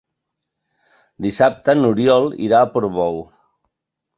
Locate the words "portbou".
2.75-3.21